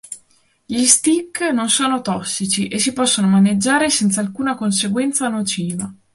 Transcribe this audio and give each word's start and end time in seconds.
Gli 0.65 0.83
stick 0.85 1.41
non 1.53 1.69
sono 1.69 2.01
tossici 2.01 2.67
e 2.67 2.79
si 2.79 2.91
possono 2.91 3.27
maneggiare 3.27 3.87
senza 3.91 4.19
alcuna 4.19 4.55
conseguenza 4.55 5.27
nociva. 5.27 5.93